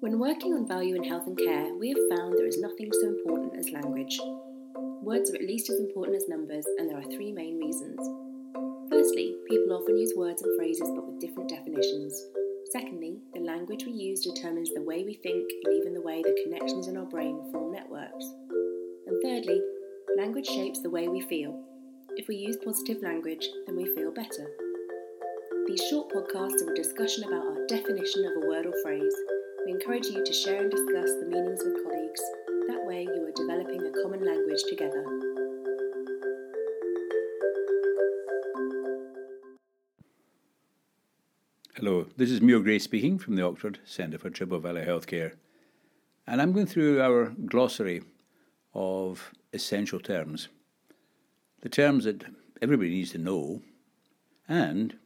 [0.00, 3.08] When working on value in health and care, we have found there is nothing so
[3.08, 4.18] important as language.
[5.02, 8.00] Words are at least as important as numbers, and there are three main reasons.
[8.90, 12.18] Firstly, people often use words and phrases but with different definitions.
[12.70, 16.38] Secondly, the language we use determines the way we think and even the way the
[16.44, 18.24] connections in our brain form networks.
[19.06, 19.60] And thirdly,
[20.16, 21.62] language shapes the way we feel.
[22.16, 24.46] If we use positive language, then we feel better.
[25.70, 29.14] These short podcasts are a discussion about our definition of a word or phrase.
[29.64, 32.20] We encourage you to share and discuss the meanings with colleagues.
[32.66, 35.04] That way, you are developing a common language together.
[41.76, 45.34] Hello, this is Muir Gray speaking from the Oxford Centre for Triple Value Healthcare.
[46.26, 48.02] And I'm going through our glossary
[48.74, 50.48] of essential terms.
[51.60, 52.24] The terms that
[52.60, 53.62] everybody needs to know
[54.48, 54.96] and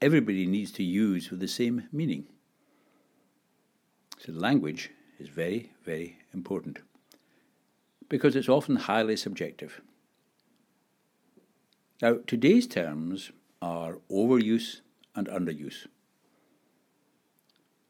[0.00, 2.26] everybody needs to use with the same meaning.
[4.18, 6.78] So, language is very, very important
[8.08, 9.80] because it's often highly subjective.
[12.00, 14.80] Now, today's terms are overuse
[15.14, 15.86] and underuse.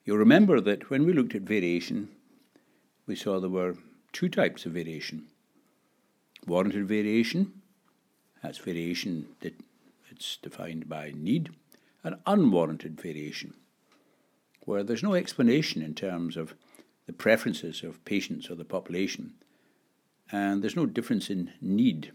[0.04, 2.08] You'll remember that when we looked at variation,
[3.06, 3.76] we saw there were
[4.12, 5.26] two types of variation.
[6.46, 7.60] Warranted variation,
[8.42, 9.54] that's variation that
[10.10, 11.50] it's defined by need,
[12.04, 13.54] and unwarranted variation,
[14.64, 16.54] where there's no explanation in terms of
[17.06, 19.34] the preferences of patients or the population,
[20.30, 22.12] and there's no difference in need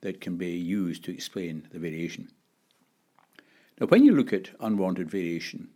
[0.00, 2.30] that can be used to explain the variation.
[3.78, 5.68] Now, when you look at unwanted variation,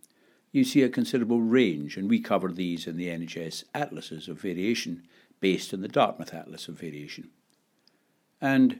[0.51, 5.03] you see a considerable range, and we cover these in the NHS atlases of variation
[5.41, 7.29] based on the Dartmouth Atlas of Variation.
[8.39, 8.79] And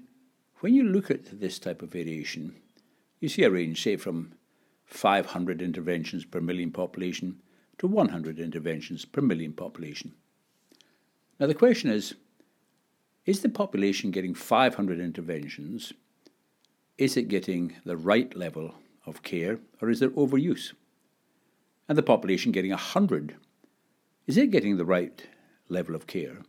[0.59, 2.56] when you look at this type of variation,
[3.20, 4.34] you see a range, say, from
[4.86, 7.41] 500 interventions per million population
[7.78, 10.14] to 100 interventions per million population.
[11.39, 12.16] Now, the question is
[13.25, 15.94] is the population getting 500 interventions?
[16.97, 18.75] Is it getting the right level
[19.06, 20.73] of care, or is there overuse?
[21.88, 23.35] and the population getting 100,
[24.28, 25.28] is it getting the right
[25.69, 26.41] level of care?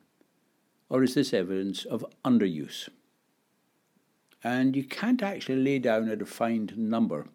[0.88, 2.88] Or is this evidence of underuse?
[4.42, 7.26] And you can't actually lay down a defined number.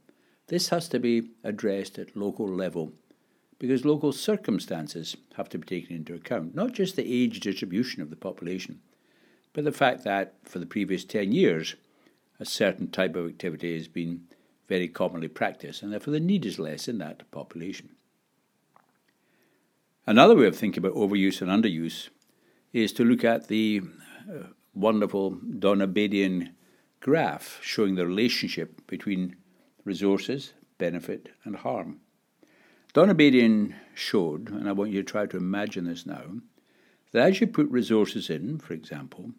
[0.51, 2.91] This has to be addressed at local level
[3.57, 8.09] because local circumstances have to be taken into account, not just the age distribution of
[8.09, 8.81] the population,
[9.53, 11.75] but the fact that for the previous 10 years,
[12.37, 14.23] a certain type of activity has been
[14.67, 17.91] very commonly practiced, and therefore the need is less in that population.
[20.05, 22.09] Another way of thinking about overuse and underuse
[22.73, 23.83] is to look at the
[24.29, 26.49] uh, wonderful Donabedian
[26.99, 29.37] graph showing the relationship between
[29.83, 31.99] resources, benefit, and harm.
[32.93, 36.23] Donabedian showed, and I want you to try to imagine this now,
[37.11, 39.31] that as you put resources in, for example,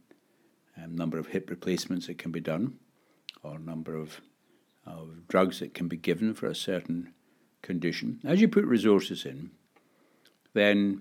[0.76, 2.78] a number of hip replacements that can be done,
[3.42, 4.20] or number of
[4.84, 7.12] of drugs that can be given for a certain
[7.62, 9.50] condition, as you put resources in,
[10.54, 11.00] then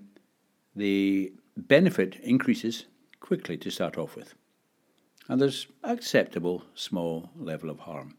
[0.76, 2.86] the benefit increases
[3.20, 4.34] quickly to start off with.
[5.28, 8.16] And there's acceptable small level of harm.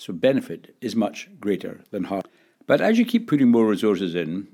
[0.00, 2.22] So benefit is much greater than harm.
[2.66, 4.48] But as you keep putting more resources in,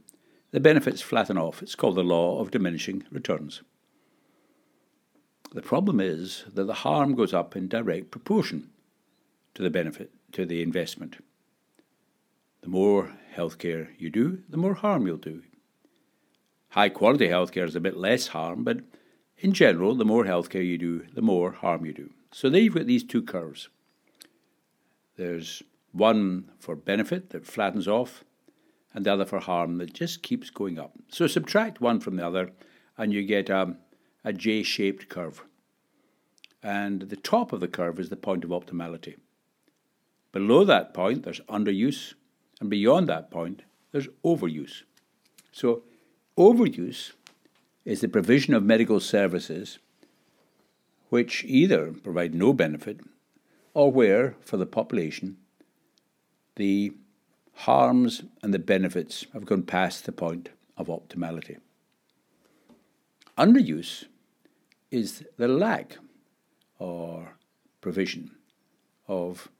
[0.51, 1.62] the benefits flatten off.
[1.62, 3.62] It's called the law of diminishing returns.
[5.53, 8.71] The problem is that the harm goes up in direct proportion
[9.55, 11.19] to the benefit, to the investment.
[12.63, 15.43] The more healthcare you do, the more harm you'll do.
[16.71, 18.81] High quality healthcare is a bit less harm, but
[19.39, 22.11] in general, the more healthcare you do, the more harm you do.
[22.33, 23.69] So there you've got these two curves.
[25.16, 25.62] There's
[25.93, 28.25] one for benefit that flattens off,
[28.94, 30.93] and the other for harm that just keeps going up.
[31.09, 32.50] So subtract one from the other,
[32.97, 33.78] and you get um,
[34.25, 35.44] a, a J shaped curve.
[36.62, 39.16] And the top of the curve is the point of optimality.
[40.32, 42.15] Below that point, there's underuse,
[42.60, 43.62] and beyond that point,
[43.93, 44.83] there's overuse.
[45.53, 45.83] So,
[46.36, 47.13] overuse
[47.84, 49.78] is the provision of medical services
[51.09, 53.01] which either provide no benefit
[53.77, 55.37] or where, for the population,
[56.55, 56.91] the
[57.53, 61.59] harms and the benefits have gone past the point of optimality.
[63.37, 64.07] Underuse
[64.91, 65.99] is the lack
[66.78, 67.37] or
[67.83, 68.31] provision
[69.09, 69.51] of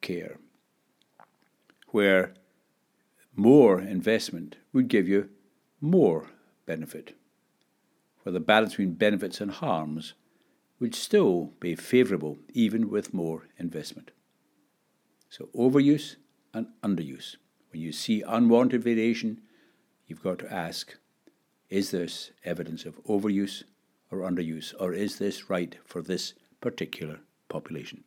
[0.00, 0.38] care,
[1.88, 2.34] where
[3.34, 5.28] more investment would give you
[5.80, 6.30] more
[6.66, 7.16] benefit,
[8.22, 10.14] where the balance between benefits and harms
[10.78, 14.10] would still be favourable even with more investment.
[15.30, 16.16] So, overuse
[16.52, 17.36] and underuse.
[17.70, 19.40] When you see unwanted variation,
[20.06, 20.96] you've got to ask
[21.68, 23.64] is this evidence of overuse
[24.10, 28.04] or underuse, or is this right for this particular population?